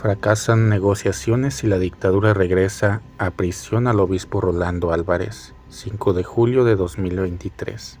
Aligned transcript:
Fracasan 0.00 0.68
negociaciones 0.68 1.64
y 1.64 1.66
la 1.66 1.80
dictadura 1.80 2.32
regresa 2.32 3.02
a 3.18 3.32
prisión 3.32 3.88
al 3.88 3.98
obispo 3.98 4.40
Rolando 4.40 4.92
Álvarez, 4.92 5.54
5 5.70 6.12
de 6.12 6.22
julio 6.22 6.62
de 6.62 6.76
2023. 6.76 7.98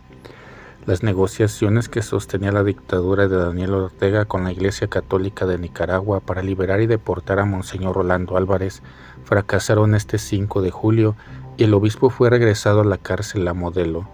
Las 0.86 1.02
negociaciones 1.02 1.88
que 1.88 2.02
sostenía 2.02 2.52
la 2.52 2.62
dictadura 2.62 3.26
de 3.26 3.36
Daniel 3.36 3.74
Ortega 3.74 4.26
con 4.26 4.44
la 4.44 4.52
Iglesia 4.52 4.86
Católica 4.86 5.44
de 5.44 5.58
Nicaragua 5.58 6.20
para 6.20 6.44
liberar 6.44 6.80
y 6.80 6.86
deportar 6.86 7.40
a 7.40 7.44
Monseñor 7.44 7.96
Rolando 7.96 8.36
Álvarez 8.36 8.80
fracasaron 9.24 9.96
este 9.96 10.18
5 10.18 10.62
de 10.62 10.70
julio 10.70 11.16
y 11.56 11.64
el 11.64 11.74
obispo 11.74 12.10
fue 12.10 12.30
regresado 12.30 12.82
a 12.82 12.84
la 12.84 12.98
cárcel 12.98 13.48
a 13.48 13.54
modelo. 13.54 14.08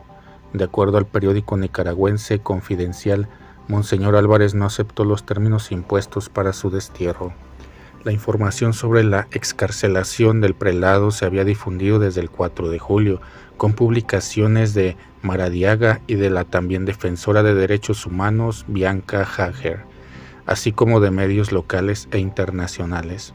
De 0.54 0.64
acuerdo 0.64 0.96
al 0.96 1.04
periódico 1.04 1.58
nicaragüense 1.58 2.38
Confidencial, 2.38 3.28
Monseñor 3.68 4.16
Álvarez 4.16 4.54
no 4.54 4.64
aceptó 4.64 5.04
los 5.04 5.26
términos 5.26 5.70
impuestos 5.70 6.30
para 6.30 6.54
su 6.54 6.70
destierro. 6.70 7.34
La 8.04 8.12
información 8.12 8.74
sobre 8.74 9.02
la 9.02 9.28
excarcelación 9.30 10.42
del 10.42 10.54
prelado 10.54 11.10
se 11.10 11.24
había 11.24 11.42
difundido 11.42 11.98
desde 11.98 12.20
el 12.20 12.28
4 12.28 12.68
de 12.68 12.78
julio, 12.78 13.22
con 13.56 13.72
publicaciones 13.72 14.74
de 14.74 14.98
Maradiaga 15.22 16.02
y 16.06 16.16
de 16.16 16.28
la 16.28 16.44
también 16.44 16.84
defensora 16.84 17.42
de 17.42 17.54
derechos 17.54 18.04
humanos 18.04 18.66
Bianca 18.68 19.22
Hager, 19.22 19.84
así 20.44 20.70
como 20.70 21.00
de 21.00 21.10
medios 21.10 21.50
locales 21.50 22.06
e 22.10 22.18
internacionales. 22.18 23.32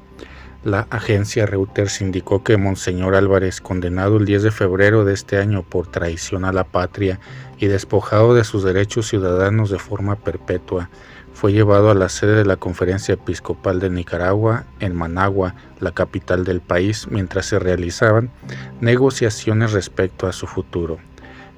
La 0.64 0.86
agencia 0.92 1.48
Reuters 1.48 2.02
indicó 2.02 2.44
que 2.44 2.58
Monseñor 2.58 3.16
Álvarez, 3.16 3.62
condenado 3.62 4.18
el 4.18 4.26
10 4.26 4.44
de 4.44 4.52
febrero 4.52 5.04
de 5.04 5.14
este 5.14 5.38
año 5.38 5.64
por 5.64 5.88
traición 5.88 6.46
a 6.46 6.54
la 6.54 6.66
patria 6.66 7.20
y 7.58 7.66
despojado 7.68 8.36
de 8.36 8.44
sus 8.44 8.64
derechos 8.64 9.08
ciudadanos 9.08 9.72
de 9.72 9.80
forma 9.80 10.18
perpetua, 10.18 10.90
fue 11.40 11.54
llevado 11.54 11.90
a 11.90 11.94
la 11.96 12.10
sede 12.10 12.36
de 12.36 12.44
la 12.44 12.58
Conferencia 12.58 13.14
Episcopal 13.14 13.80
de 13.80 13.90
Nicaragua 13.90 14.66
en 14.82 14.94
Managua, 14.94 15.56
la 15.80 15.94
capital 15.94 16.44
del 16.44 16.60
país, 16.60 17.08
mientras 17.10 17.46
se 17.46 17.60
realizaban 17.60 18.30
negociaciones 18.82 19.72
respecto 19.72 20.28
a 20.28 20.34
su 20.34 20.48
futuro. 20.48 20.98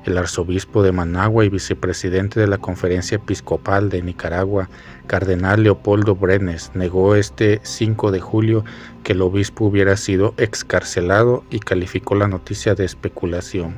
El 0.06 0.20
arzobispo 0.20 0.84
de 0.84 0.92
Managua 0.92 1.46
y 1.46 1.50
vicepresidente 1.50 2.40
de 2.40 2.46
la 2.46 2.60
Conferencia 2.60 3.16
Episcopal 3.16 3.90
de 3.90 4.04
Nicaragua, 4.04 4.70
cardenal 5.08 5.64
Leopoldo 5.64 6.14
Brenes, 6.14 6.70
negó 6.76 7.16
este 7.16 7.60
5 7.64 8.12
de 8.12 8.20
julio 8.20 8.64
que 9.04 9.14
el 9.14 9.24
obispo 9.24 9.66
hubiera 9.66 9.98
sido 9.98 10.36
excarcelado 10.38 11.44
y 11.50 11.58
calificó 11.58 12.14
la 12.14 12.28
noticia 12.28 12.76
de 12.76 12.86
especulación. 12.86 13.74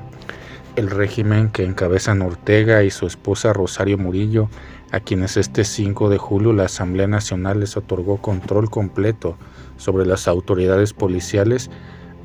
El 0.76 0.90
régimen 0.90 1.50
que 1.50 1.64
encabezan 1.64 2.24
Ortega 2.24 2.84
y 2.84 2.90
su 2.90 3.06
esposa 3.06 3.54
Rosario 3.54 4.00
Murillo 4.00 4.50
a 4.92 5.02
quienes 5.02 5.38
este 5.38 5.66
5 5.66 6.10
de 6.10 6.18
julio 6.18 6.52
la 6.52 6.66
Asamblea 6.66 7.06
Nacional 7.06 7.60
les 7.60 7.78
otorgó 7.78 8.18
control 8.18 8.72
completo 8.72 9.38
sobre 9.78 10.08
las 10.08 10.28
autoridades 10.28 10.94
policiales, 10.94 11.70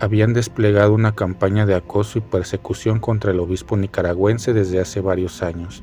habían 0.00 0.32
desplegado 0.32 0.94
una 0.94 1.14
campaña 1.14 1.66
de 1.66 1.74
acoso 1.74 2.18
y 2.18 2.22
persecución 2.22 3.00
contra 3.00 3.32
el 3.32 3.40
obispo 3.40 3.76
nicaragüense 3.76 4.54
desde 4.54 4.80
hace 4.80 5.02
varios 5.02 5.42
años. 5.42 5.82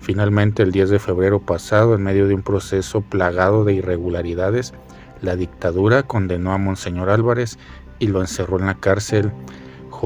Finalmente, 0.00 0.64
el 0.64 0.72
10 0.72 0.90
de 0.90 0.98
febrero 0.98 1.40
pasado, 1.40 1.94
en 1.94 2.02
medio 2.02 2.26
de 2.26 2.34
un 2.34 2.42
proceso 2.42 3.02
plagado 3.02 3.64
de 3.64 3.74
irregularidades, 3.74 4.74
la 5.20 5.36
dictadura 5.36 6.02
condenó 6.02 6.52
a 6.52 6.58
Monseñor 6.58 7.08
Álvarez 7.08 7.56
y 8.00 8.08
lo 8.08 8.20
encerró 8.20 8.58
en 8.58 8.66
la 8.66 8.74
cárcel 8.74 9.30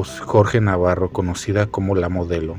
Jorge 0.03 0.61
Navarro, 0.61 1.11
conocida 1.11 1.67
como 1.67 1.95
la 1.95 2.09
modelo 2.09 2.56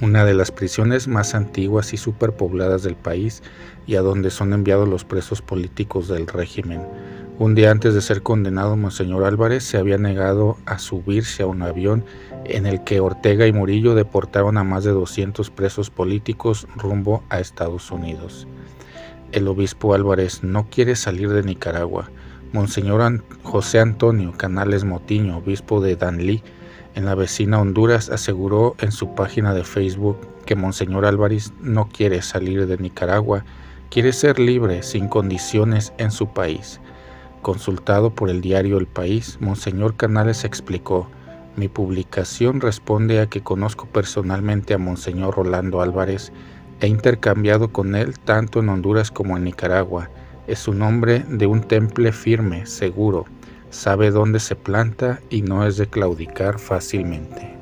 una 0.00 0.24
de 0.24 0.34
las 0.34 0.52
prisiones 0.52 1.08
más 1.08 1.34
antiguas 1.34 1.92
y 1.92 1.96
superpobladas 1.96 2.82
del 2.82 2.94
país 2.94 3.42
y 3.86 3.96
a 3.96 4.02
donde 4.02 4.30
son 4.30 4.52
enviados 4.52 4.88
los 4.88 5.04
presos 5.04 5.42
políticos 5.42 6.08
del 6.08 6.26
régimen. 6.26 6.86
Un 7.38 7.54
día 7.54 7.70
antes 7.70 7.94
de 7.94 8.00
ser 8.00 8.22
condenado, 8.22 8.76
Monseñor 8.76 9.24
Álvarez 9.24 9.64
se 9.64 9.78
había 9.78 9.98
negado 9.98 10.56
a 10.66 10.78
subirse 10.78 11.42
a 11.42 11.46
un 11.46 11.62
avión 11.62 12.04
en 12.44 12.66
el 12.66 12.82
que 12.84 13.00
Ortega 13.00 13.46
y 13.46 13.52
Murillo 13.52 13.94
deportaron 13.94 14.56
a 14.56 14.64
más 14.64 14.84
de 14.84 14.90
200 14.90 15.50
presos 15.50 15.90
políticos 15.90 16.66
rumbo 16.76 17.22
a 17.28 17.40
Estados 17.40 17.90
Unidos. 17.90 18.46
El 19.30 19.46
obispo 19.46 19.94
Álvarez 19.94 20.42
no 20.42 20.68
quiere 20.70 20.96
salir 20.96 21.30
de 21.30 21.42
Nicaragua. 21.42 22.10
Monseñor 22.52 23.22
José 23.42 23.78
Antonio 23.78 24.32
Canales 24.32 24.84
Motiño, 24.84 25.36
obispo 25.36 25.82
de 25.82 25.96
Danlí, 25.96 26.42
en 26.94 27.04
la 27.04 27.14
vecina 27.14 27.60
Honduras 27.60 28.08
aseguró 28.08 28.74
en 28.80 28.90
su 28.90 29.14
página 29.14 29.52
de 29.52 29.64
Facebook 29.64 30.18
que 30.46 30.56
Monseñor 30.56 31.04
Álvarez 31.04 31.52
no 31.60 31.88
quiere 31.88 32.22
salir 32.22 32.66
de 32.66 32.78
Nicaragua, 32.78 33.44
quiere 33.90 34.14
ser 34.14 34.38
libre 34.38 34.82
sin 34.82 35.08
condiciones 35.08 35.92
en 35.98 36.10
su 36.10 36.32
país. 36.32 36.80
Consultado 37.42 38.14
por 38.14 38.30
el 38.30 38.40
diario 38.40 38.78
El 38.78 38.86
País, 38.86 39.36
Monseñor 39.40 39.96
Canales 39.96 40.44
explicó, 40.44 41.08
mi 41.54 41.68
publicación 41.68 42.62
responde 42.62 43.20
a 43.20 43.26
que 43.26 43.42
conozco 43.42 43.86
personalmente 43.86 44.72
a 44.72 44.78
Monseñor 44.78 45.36
Rolando 45.36 45.82
Álvarez, 45.82 46.32
he 46.80 46.86
intercambiado 46.86 47.72
con 47.72 47.94
él 47.94 48.18
tanto 48.18 48.60
en 48.60 48.70
Honduras 48.70 49.10
como 49.10 49.36
en 49.36 49.44
Nicaragua. 49.44 50.08
Es 50.48 50.66
un 50.66 50.80
hombre 50.80 51.26
de 51.28 51.46
un 51.46 51.60
temple 51.60 52.10
firme, 52.10 52.64
seguro, 52.64 53.26
sabe 53.68 54.10
dónde 54.10 54.40
se 54.40 54.56
planta 54.56 55.20
y 55.28 55.42
no 55.42 55.66
es 55.66 55.76
de 55.76 55.88
claudicar 55.88 56.58
fácilmente. 56.58 57.57